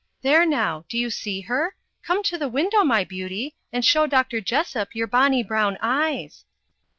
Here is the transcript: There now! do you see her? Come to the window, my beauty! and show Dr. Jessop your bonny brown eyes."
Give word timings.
There 0.23 0.47
now! 0.47 0.83
do 0.89 0.97
you 0.97 1.11
see 1.11 1.41
her? 1.41 1.75
Come 2.03 2.23
to 2.23 2.35
the 2.35 2.49
window, 2.49 2.83
my 2.83 3.03
beauty! 3.03 3.53
and 3.71 3.85
show 3.85 4.07
Dr. 4.07 4.41
Jessop 4.41 4.95
your 4.95 5.05
bonny 5.05 5.43
brown 5.43 5.77
eyes." 5.79 6.43